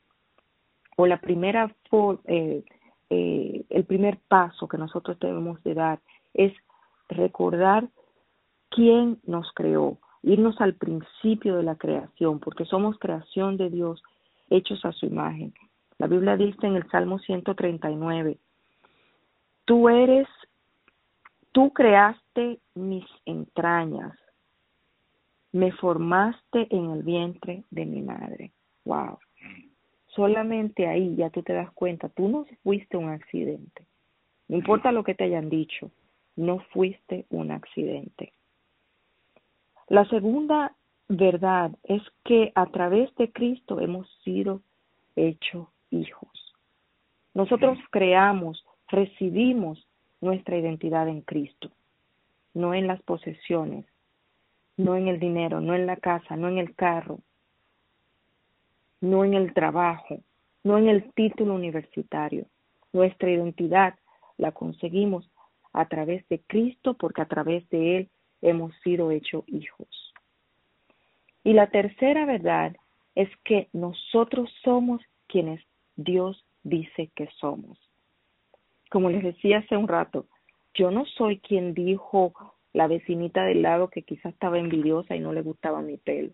o 0.97 1.07
la 1.07 1.21
primera, 1.21 1.77
eh, 2.25 2.65
eh, 3.11 3.65
el 3.69 3.85
primer 3.85 4.19
paso 4.29 4.67
que 4.67 4.79
nosotros 4.79 5.19
debemos 5.21 5.63
de 5.63 5.75
dar 5.75 6.01
es 6.33 6.55
recordar 7.11 7.87
quién 8.71 9.21
nos 9.27 9.53
creó, 9.53 9.99
irnos 10.23 10.61
al 10.61 10.75
principio 10.75 11.57
de 11.57 11.63
la 11.63 11.77
creación, 11.77 12.39
porque 12.39 12.65
somos 12.65 12.99
creación 12.99 13.57
de 13.57 13.71
Dios, 13.71 14.03
hechos 14.51 14.85
a 14.85 14.93
su 14.93 15.07
imagen. 15.07 15.53
La 15.99 16.07
Biblia 16.07 16.37
dice 16.37 16.67
en 16.67 16.77
el 16.77 16.89
Salmo 16.91 17.19
139, 17.19 18.39
tú 19.65 19.89
eres, 19.89 20.29
tú 21.53 21.73
creaste 21.73 22.61
mis 22.75 23.05
entrañas, 23.25 24.17
me 25.53 25.73
formaste 25.73 26.67
en 26.75 26.91
el 26.91 27.03
vientre 27.03 27.65
de 27.71 27.87
mi 27.87 28.03
madre. 28.03 28.53
Wow. 28.85 29.19
Solamente 30.09 30.87
ahí 30.87 31.15
ya 31.17 31.31
tú 31.31 31.43
te 31.43 31.53
das 31.53 31.71
cuenta, 31.73 32.09
tú 32.09 32.29
no 32.29 32.47
fuiste 32.63 32.97
un 32.97 33.11
accidente. 33.11 33.87
No 34.49 34.57
importa 34.57 34.93
lo 34.93 35.05
que 35.05 35.15
te 35.15 35.25
hayan 35.25 35.49
dicho, 35.49 35.91
no 36.37 36.59
fuiste 36.73 37.27
un 37.31 37.51
accidente. 37.51 38.33
La 39.93 40.07
segunda 40.07 40.75
verdad 41.11 41.71
es 41.83 42.01
que 42.25 42.51
a 42.55 42.65
través 42.65 43.15
de 43.17 43.31
Cristo 43.31 43.79
hemos 43.79 44.09
sido 44.25 44.63
hechos 45.17 45.69
hijos. 45.91 46.31
Nosotros 47.35 47.77
creamos, 47.91 48.65
recibimos 48.89 49.87
nuestra 50.23 50.57
identidad 50.57 51.09
en 51.09 51.21
Cristo, 51.21 51.71
no 52.55 52.73
en 52.73 52.87
las 52.87 53.03
posesiones, 53.03 53.85
no 54.79 54.97
en 54.97 55.09
el 55.09 55.21
dinero, 55.21 55.61
no 55.61 55.75
en 55.75 55.85
la 55.85 55.97
casa, 55.97 56.37
no 56.37 56.49
en 56.49 56.57
el 56.57 56.75
carro, 56.75 57.19
no 59.03 59.27
en 59.27 59.35
el 59.35 59.53
trabajo, 59.53 60.21
no 60.65 60.79
en 60.79 60.89
el 60.89 61.13
título 61.13 61.55
universitario. 61.55 62.47
Nuestra 62.95 63.31
identidad 63.31 63.97
la 64.39 64.53
conseguimos 64.53 65.31
a 65.75 65.85
través 65.85 66.27
de 66.31 66.41
Cristo 66.47 66.95
porque 66.95 67.21
a 67.21 67.27
través 67.27 67.69
de 67.69 67.99
Él 67.99 68.11
hemos 68.43 68.75
sido 68.83 69.11
hechos 69.11 69.45
hijos. 69.47 70.13
Y 71.45 71.55
la 71.55 71.69
tercera 71.71 72.27
verdad 72.27 72.77
es 73.15 73.29
que 73.45 73.69
nosotros 73.73 74.51
somos 74.63 75.01
quienes 75.27 75.61
Dios 75.97 76.45
dice 76.63 77.11
que 77.15 77.29
somos. 77.39 77.79
Como 78.91 79.11
les 79.11 79.23
decía 79.23 79.59
hace 79.59 79.77
un 79.77 79.89
rato, 79.89 80.27
yo 80.75 80.91
no 80.91 81.05
soy 81.07 81.39
quien 81.39 81.75
dijo 81.75 82.35
la 82.73 82.87
vecinita 82.87 83.45
del 83.45 83.63
lado 83.63 83.89
que 83.89 84.03
quizás 84.03 84.33
estaba 84.33 84.59
envidiosa 84.59 85.17
y 85.17 85.21
no 85.21 85.33
le 85.33 85.43
gustaba 85.43 85.83
mi 85.83 85.97
pelo. 85.97 86.33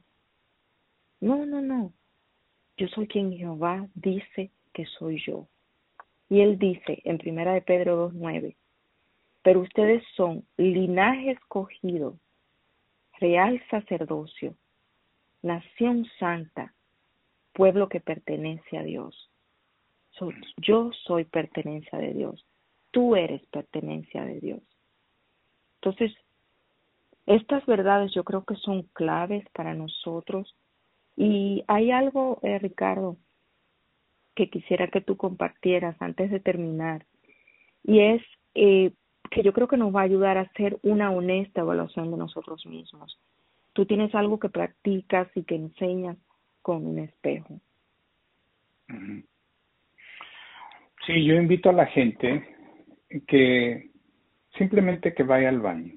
No, 1.21 1.47
no, 1.47 1.61
no. 1.61 1.93
Yo 2.77 2.87
soy 2.89 3.09
quien 3.09 3.33
Jehová 3.33 3.89
dice 3.95 4.51
que 4.73 4.87
soy 4.87 5.21
yo. 5.25 5.49
Y 6.29 6.41
él 6.41 6.59
dice 6.59 7.01
en 7.05 7.19
Primera 7.19 7.53
de 7.53 7.63
Pedro 7.63 8.11
2.9, 8.11 8.55
pero 9.49 9.61
ustedes 9.61 10.05
son 10.15 10.45
linaje 10.59 11.31
escogido, 11.31 12.19
real 13.19 13.59
sacerdocio, 13.71 14.55
nación 15.41 16.07
santa, 16.19 16.75
pueblo 17.55 17.89
que 17.89 17.99
pertenece 17.99 18.77
a 18.77 18.83
Dios. 18.83 19.31
yo 20.59 20.91
soy 21.07 21.25
pertenencia 21.25 21.99
de 21.99 22.13
Dios, 22.13 22.45
tú 22.91 23.17
eres 23.17 23.41
pertenencia 23.47 24.23
de 24.23 24.39
Dios. 24.39 24.61
Entonces, 25.77 26.15
estas 27.25 27.65
verdades 27.65 28.13
yo 28.13 28.25
creo 28.25 28.45
que 28.45 28.57
son 28.57 28.83
claves 28.93 29.49
para 29.55 29.73
nosotros 29.73 30.55
y 31.17 31.65
hay 31.69 31.91
algo, 31.91 32.39
eh, 32.43 32.59
Ricardo, 32.59 33.17
que 34.35 34.51
quisiera 34.51 34.89
que 34.89 35.01
tú 35.01 35.17
compartieras 35.17 35.97
antes 36.03 36.31
de 36.31 36.39
terminar 36.39 37.07
y 37.83 38.01
es 38.01 38.23
eh, 38.55 38.93
que 39.31 39.43
yo 39.43 39.53
creo 39.53 39.69
que 39.69 39.77
nos 39.77 39.95
va 39.95 40.01
a 40.01 40.05
ayudar 40.05 40.39
a 40.39 40.43
hacer 40.43 40.79
una 40.83 41.11
honesta 41.11 41.61
evaluación 41.61 42.11
de 42.11 42.17
nosotros 42.17 42.65
mismos. 42.67 43.19
Tú 43.73 43.87
tienes 43.87 44.15
algo 44.15 44.39
que 44.39 44.49
practicas 44.49 45.29
y 45.35 45.45
que 45.45 45.55
enseñas 45.55 46.17
con 46.63 46.87
un 46.87 46.99
espejo. 46.99 47.61
Sí, 51.07 51.25
yo 51.25 51.35
invito 51.35 51.71
a 51.71 51.75
la 51.75 51.87
gente 51.87 52.57
que 53.27 53.91
simplemente 54.57 55.15
que 55.15 55.23
vaya 55.23 55.49
al 55.49 55.61
baño 55.61 55.95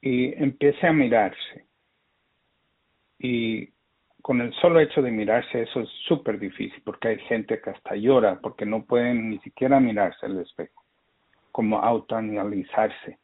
y 0.00 0.32
empiece 0.42 0.86
a 0.86 0.92
mirarse. 0.92 1.66
Y 3.18 3.68
con 4.22 4.40
el 4.40 4.52
solo 4.54 4.80
hecho 4.80 5.02
de 5.02 5.10
mirarse 5.10 5.62
eso 5.62 5.80
es 5.80 5.88
súper 6.06 6.38
difícil 6.38 6.82
porque 6.84 7.08
hay 7.08 7.18
gente 7.20 7.60
que 7.60 7.70
hasta 7.70 7.96
llora 7.96 8.40
porque 8.40 8.66
no 8.66 8.84
pueden 8.84 9.30
ni 9.30 9.38
siquiera 9.40 9.80
mirarse 9.80 10.26
al 10.26 10.38
espejo, 10.40 10.84
como 11.58 11.80
autoanalizarse. 11.80 13.18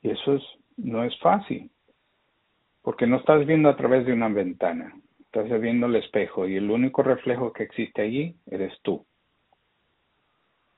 Y 0.00 0.08
eso 0.08 0.36
es, 0.36 0.42
no 0.78 1.04
es 1.04 1.14
fácil, 1.18 1.70
porque 2.80 3.06
no 3.06 3.18
estás 3.18 3.44
viendo 3.44 3.68
a 3.68 3.76
través 3.76 4.06
de 4.06 4.14
una 4.14 4.28
ventana, 4.28 4.98
estás 5.18 5.60
viendo 5.60 5.84
el 5.84 5.96
espejo 5.96 6.48
y 6.48 6.56
el 6.56 6.70
único 6.70 7.02
reflejo 7.02 7.52
que 7.52 7.64
existe 7.64 8.00
allí 8.00 8.36
eres 8.46 8.72
tú. 8.80 9.04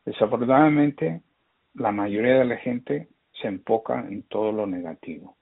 Desafortunadamente, 0.05 1.23
la 1.75 1.93
mayoría 1.93 2.41
de 2.41 2.45
la 2.45 2.57
gente 2.57 3.07
se 3.41 3.47
enfoca 3.47 4.01
en 4.01 4.25
todo 4.25 4.51
lo 4.51 4.67
negativo. 4.67 5.37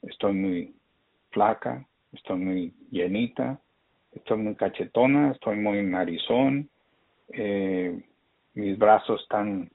Estoy 0.00 0.32
muy 0.32 0.74
flaca, 1.32 1.86
estoy 2.14 2.38
muy 2.38 2.74
llenita, 2.90 3.60
estoy 4.12 4.38
muy 4.38 4.54
cachetona, 4.54 5.32
estoy 5.32 5.56
muy 5.56 5.82
narizón, 5.82 6.70
eh, 7.28 8.06
mis 8.54 8.78
brazos 8.78 9.22
están 9.22 9.70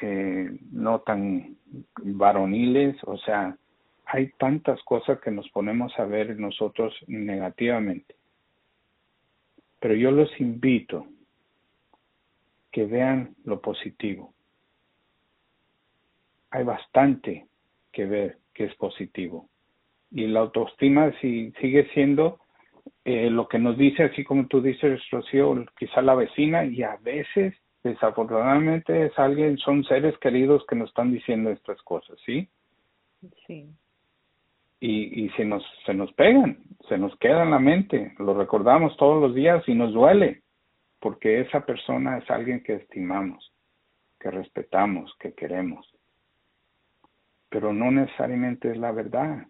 eh, 0.00 0.50
no 0.72 1.00
tan 1.00 1.56
varoniles, 2.02 2.96
o 3.04 3.16
sea, 3.18 3.56
hay 4.06 4.30
tantas 4.38 4.82
cosas 4.82 5.20
que 5.20 5.30
nos 5.30 5.48
ponemos 5.50 5.98
a 5.98 6.04
ver 6.04 6.38
nosotros 6.38 6.94
negativamente. 7.06 8.14
Pero 9.80 9.94
yo 9.94 10.10
los 10.10 10.30
invito 10.40 11.06
que 12.70 12.86
vean 12.86 13.34
lo 13.44 13.60
positivo. 13.60 14.34
Hay 16.50 16.64
bastante 16.64 17.46
que 17.92 18.04
ver 18.04 18.38
que 18.52 18.64
es 18.64 18.74
positivo. 18.76 19.48
Y 20.10 20.26
la 20.26 20.40
autoestima 20.40 21.12
si 21.20 21.52
sigue 21.60 21.88
siendo 21.92 22.40
eh, 23.04 23.28
lo 23.30 23.48
que 23.48 23.58
nos 23.58 23.76
dice, 23.76 24.04
así 24.04 24.24
como 24.24 24.46
tú 24.46 24.62
dices, 24.62 25.00
Rocío, 25.10 25.64
quizá 25.78 26.00
la 26.02 26.14
vecina, 26.14 26.64
y 26.64 26.82
a 26.82 26.96
veces, 26.96 27.54
desafortunadamente, 27.84 29.06
es 29.06 29.18
alguien, 29.18 29.56
son 29.58 29.84
seres 29.84 30.18
queridos 30.18 30.66
que 30.66 30.74
nos 30.74 30.88
están 30.88 31.12
diciendo 31.12 31.50
estas 31.50 31.80
cosas, 31.82 32.18
¿sí? 32.26 32.48
Sí. 33.46 33.70
Y, 34.80 35.24
y 35.24 35.28
se, 35.30 35.44
nos, 35.44 35.62
se 35.86 35.94
nos 35.94 36.12
pegan, 36.14 36.58
se 36.88 36.98
nos 36.98 37.16
queda 37.18 37.44
en 37.44 37.52
la 37.52 37.60
mente, 37.60 38.14
lo 38.18 38.34
recordamos 38.34 38.96
todos 38.96 39.22
los 39.22 39.34
días 39.34 39.62
y 39.68 39.74
nos 39.74 39.92
duele 39.92 40.42
porque 41.04 41.42
esa 41.42 41.66
persona 41.66 42.16
es 42.16 42.30
alguien 42.30 42.62
que 42.62 42.76
estimamos, 42.76 43.52
que 44.18 44.30
respetamos, 44.30 45.14
que 45.20 45.34
queremos. 45.34 45.86
Pero 47.50 47.74
no 47.74 47.90
necesariamente 47.90 48.70
es 48.70 48.78
la 48.78 48.90
verdad. 48.90 49.46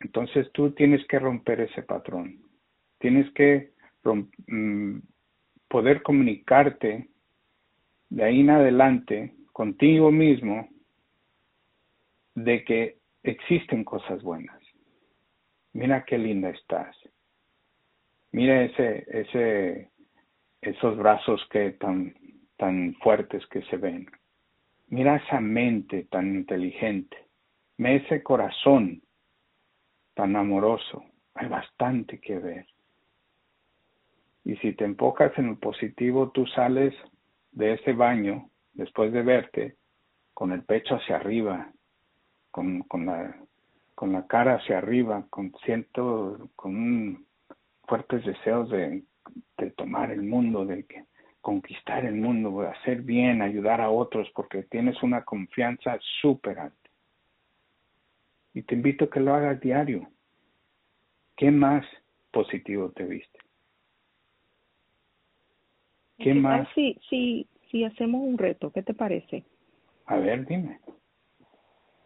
Entonces 0.00 0.52
tú 0.52 0.72
tienes 0.72 1.06
que 1.06 1.18
romper 1.18 1.62
ese 1.62 1.82
patrón. 1.82 2.42
Tienes 2.98 3.32
que 3.32 3.72
mm, 4.04 4.98
poder 5.68 6.02
comunicarte 6.02 7.08
de 8.08 8.24
ahí 8.24 8.40
en 8.40 8.50
adelante 8.50 9.34
contigo 9.52 10.10
mismo 10.10 10.68
de 12.34 12.64
que 12.64 12.98
existen 13.22 13.84
cosas 13.84 14.22
buenas. 14.22 14.62
Mira 15.72 16.04
qué 16.04 16.18
linda 16.18 16.50
estás. 16.50 16.96
Mira 18.32 18.64
ese, 18.64 19.06
ese, 19.08 19.90
esos 20.60 20.96
brazos 20.96 21.46
que 21.50 21.72
tan, 21.72 22.14
tan 22.56 22.94
fuertes 22.96 23.46
que 23.46 23.62
se 23.62 23.76
ven. 23.76 24.06
Mira 24.88 25.16
esa 25.16 25.40
mente 25.40 26.04
tan 26.04 26.34
inteligente. 26.34 27.16
Mira 27.78 27.94
ese 28.04 28.22
corazón 28.22 29.02
tan 30.14 30.36
amoroso. 30.36 31.04
Hay 31.34 31.48
bastante 31.48 32.20
que 32.20 32.38
ver. 32.38 32.66
Y 34.46 34.54
si 34.58 34.74
te 34.74 34.84
enfocas 34.84 35.36
en 35.38 35.48
el 35.48 35.56
positivo, 35.56 36.30
tú 36.30 36.46
sales 36.46 36.94
de 37.50 37.72
ese 37.72 37.92
baño, 37.92 38.48
después 38.74 39.12
de 39.12 39.22
verte, 39.22 39.74
con 40.34 40.52
el 40.52 40.62
pecho 40.62 40.94
hacia 40.94 41.16
arriba, 41.16 41.72
con, 42.52 42.82
con, 42.82 43.06
la, 43.06 43.36
con 43.96 44.12
la 44.12 44.24
cara 44.28 44.54
hacia 44.54 44.78
arriba, 44.78 45.26
con 45.30 45.52
siento, 45.64 46.48
con 46.54 46.76
un 46.76 47.26
fuertes 47.88 48.24
deseos 48.24 48.70
de, 48.70 49.02
tomar 49.76 50.12
el 50.12 50.22
mundo, 50.22 50.64
de 50.64 50.86
conquistar 51.40 52.04
el 52.04 52.14
mundo, 52.14 52.60
de 52.60 52.68
hacer 52.68 53.02
bien, 53.02 53.42
ayudar 53.42 53.80
a 53.80 53.90
otros, 53.90 54.30
porque 54.32 54.62
tienes 54.62 55.02
una 55.02 55.24
confianza 55.24 55.98
súper 56.20 56.60
alta. 56.60 56.90
Y 58.54 58.62
te 58.62 58.76
invito 58.76 59.06
a 59.06 59.10
que 59.10 59.18
lo 59.18 59.34
hagas 59.34 59.60
diario. 59.60 60.08
¿Qué 61.36 61.50
más 61.50 61.84
positivo 62.30 62.92
te 62.92 63.02
viste? 63.02 63.35
¿Qué, 66.18 66.34
más? 66.34 66.68
Si, 66.74 66.98
si, 67.08 67.46
si 67.70 67.84
hacemos 67.84 68.22
un 68.22 68.38
reto, 68.38 68.70
¿qué 68.70 68.82
te 68.82 68.94
parece? 68.94 69.44
A 70.06 70.16
ver, 70.16 70.46
dime. 70.46 70.80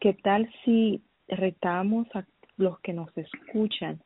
¿Qué 0.01 0.15
tal 0.15 0.51
si 0.65 1.03
retamos 1.29 2.07
a 2.15 2.25
los 2.57 2.81
que 2.81 2.93
nos 2.93 3.17
escuchan 3.17 4.01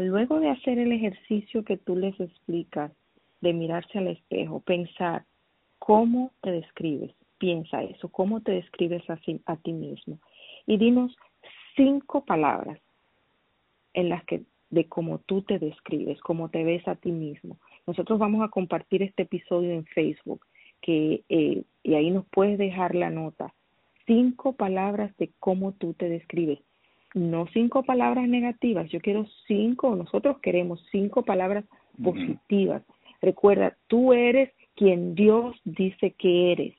luego 0.00 0.40
de 0.40 0.50
hacer 0.50 0.78
el 0.78 0.92
ejercicio 0.92 1.64
que 1.64 1.76
tú 1.76 1.96
les 1.96 2.18
explicas, 2.20 2.92
de 3.40 3.52
mirarse 3.52 3.98
al 3.98 4.08
espejo, 4.08 4.60
pensar 4.60 5.24
cómo 5.78 6.32
te 6.40 6.50
describes, 6.50 7.14
piensa 7.38 7.82
eso, 7.82 8.08
cómo 8.08 8.40
te 8.40 8.52
describes 8.52 9.02
a, 9.08 9.18
a 9.46 9.56
ti 9.56 9.72
mismo. 9.72 10.18
Y 10.66 10.76
dinos 10.78 11.16
cinco 11.76 12.24
palabras 12.24 12.78
en 13.92 14.08
las 14.08 14.24
que 14.24 14.42
de 14.74 14.86
cómo 14.86 15.18
tú 15.18 15.42
te 15.42 15.58
describes, 15.58 16.20
cómo 16.20 16.50
te 16.50 16.64
ves 16.64 16.86
a 16.88 16.96
ti 16.96 17.12
mismo. 17.12 17.58
Nosotros 17.86 18.18
vamos 18.18 18.42
a 18.42 18.48
compartir 18.48 19.02
este 19.02 19.22
episodio 19.22 19.72
en 19.72 19.84
Facebook 19.86 20.44
que, 20.80 21.22
eh, 21.28 21.62
y 21.82 21.94
ahí 21.94 22.10
nos 22.10 22.26
puedes 22.26 22.58
dejar 22.58 22.94
la 22.94 23.10
nota. 23.10 23.54
Cinco 24.06 24.52
palabras 24.52 25.16
de 25.16 25.30
cómo 25.40 25.72
tú 25.72 25.94
te 25.94 26.08
describes 26.08 26.58
no 27.14 27.46
cinco 27.52 27.84
palabras 27.84 28.28
negativas, 28.28 28.90
yo 28.90 29.00
quiero 29.00 29.26
cinco, 29.46 29.94
nosotros 29.94 30.38
queremos 30.40 30.84
cinco 30.90 31.22
palabras 31.22 31.64
positivas. 32.02 32.82
Recuerda, 33.22 33.76
tú 33.86 34.12
eres 34.12 34.50
quien 34.74 35.14
Dios 35.14 35.56
dice 35.64 36.10
que 36.18 36.52
eres, 36.52 36.74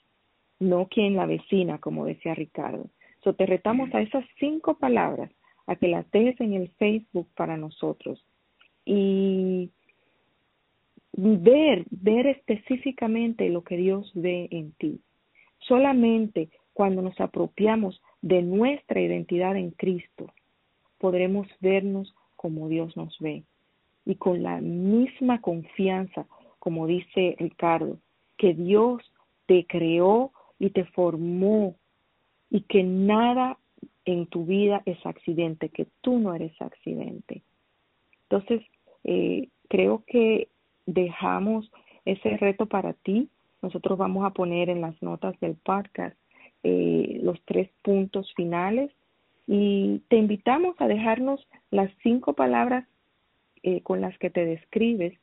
no 0.60 0.88
quien 0.88 1.16
la 1.16 1.26
vecina, 1.26 1.80
como 1.80 2.06
decía 2.06 2.36
Ricardo. 2.36 2.90
So, 3.24 3.34
te 3.34 3.46
retamos 3.46 3.94
a 3.96 4.02
esas 4.02 4.26
cinco 4.38 4.78
palabras, 4.78 5.32
a 5.68 5.76
que 5.76 5.88
las 5.88 6.10
dejes 6.12 6.40
en 6.42 6.54
el 6.54 6.70
Facebook 6.78 7.28
para 7.36 7.58
nosotros 7.58 8.24
y 8.86 9.72
ver, 11.14 11.86
ver 11.90 12.28
específicamente 12.28 13.50
lo 13.50 13.64
que 13.64 13.78
Dios 13.78 14.12
ve 14.14 14.48
en 14.52 14.74
ti. 14.74 15.00
Solamente 15.60 16.50
cuando 16.74 17.02
nos 17.02 17.20
apropiamos 17.20 18.02
de 18.22 18.42
nuestra 18.42 19.02
identidad 19.02 19.56
en 19.56 19.72
Cristo, 19.72 20.32
podremos 21.00 21.48
vernos 21.62 22.14
como 22.36 22.68
Dios 22.68 22.96
nos 22.96 23.18
ve 23.20 23.44
y 24.06 24.16
con 24.16 24.44
la 24.44 24.62
misma 24.62 25.42
confianza, 25.42 26.28
como 26.60 26.86
dice 26.86 27.36
Ricardo, 27.40 27.98
que 28.38 28.54
Dios 28.54 29.02
te 29.48 29.66
creó 29.66 30.32
y 30.60 30.70
te 30.70 30.86
formó 30.86 31.76
y 32.50 32.62
que 32.62 32.84
nada 32.84 33.58
en 34.06 34.28
tu 34.28 34.46
vida 34.46 34.82
es 34.86 35.04
accidente, 35.06 35.70
que 35.70 35.88
tú 36.02 36.20
no 36.20 36.34
eres 36.34 36.54
accidente. 36.62 37.42
Entonces, 38.30 38.62
eh, 39.04 39.50
creo 39.68 40.04
que 40.08 40.50
dejamos 40.86 41.72
ese 42.06 42.38
reto 42.38 42.68
para 42.68 42.94
ti. 42.94 43.30
Nosotros 43.62 43.98
vamos 43.98 44.26
a 44.26 44.32
poner 44.32 44.70
en 44.70 44.82
las 44.82 45.00
notas 45.02 45.40
del 45.40 45.56
podcast 45.56 46.16
eh, 46.64 47.20
los 47.22 47.40
tres 47.46 47.70
puntos 47.82 48.34
finales 48.36 48.92
y 49.48 50.00
te 50.08 50.18
invitamos 50.18 50.76
a 50.80 50.88
dejarnos 50.88 51.48
las 51.72 51.92
cinco 52.02 52.34
palabras 52.34 52.88
eh, 53.64 53.82
con 53.82 54.02
las 54.02 54.18
que 54.18 54.30
te 54.30 54.46
describes 54.46 55.14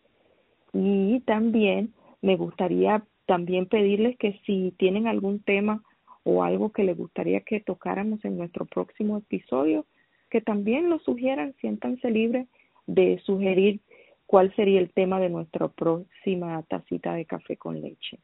y 0.72 1.20
también 1.20 1.92
me 2.20 2.36
gustaría 2.36 3.04
también 3.26 3.66
pedirles 3.66 4.16
que 4.18 4.40
si 4.46 4.72
tienen 4.78 5.06
algún 5.06 5.40
tema 5.40 5.82
o 6.24 6.42
algo 6.42 6.70
que 6.72 6.84
les 6.84 6.96
gustaría 6.96 7.40
que 7.40 7.60
tocáramos 7.60 8.24
en 8.24 8.36
nuestro 8.38 8.64
próximo 8.64 9.18
episodio, 9.18 9.86
que 10.30 10.40
también 10.40 10.88
lo 10.88 10.98
sugieran, 11.00 11.54
siéntanse 11.60 12.10
libres 12.10 12.48
de 12.86 13.20
sugerir 13.24 13.80
cuál 14.26 14.54
sería 14.54 14.80
el 14.80 14.90
tema 14.90 15.20
de 15.20 15.28
nuestra 15.28 15.68
próxima 15.68 16.62
tacita 16.62 17.14
de 17.14 17.26
café 17.26 17.56
con 17.56 17.80
leche. 17.80 18.18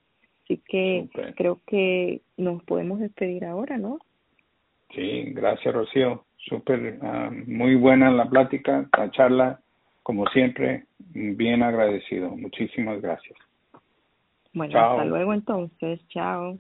Así 0.45 0.63
que 0.67 1.09
creo 1.37 1.61
que 1.67 2.23
nos 2.39 2.63
podemos 2.65 3.01
despedir 3.01 3.45
ahora, 3.45 3.77
¿no? 3.77 3.99
Sí, 4.95 5.25
gracias 5.33 5.75
Rocío. 5.75 6.25
Súper, 6.39 6.99
ah, 7.03 7.31
muy 7.47 7.75
buena 7.75 8.11
la 8.11 8.29
plática, 8.31 8.89
la 8.97 9.11
charla, 9.11 9.61
como 10.03 10.27
siempre, 10.29 10.87
bien 10.99 11.63
agradecido. 11.63 12.31
Muchísimas 12.31 13.03
gracias. 13.03 13.37
Bueno, 14.55 14.81
hasta 14.81 15.05
luego 15.05 15.35
entonces. 15.35 16.01
Chao. 16.09 16.59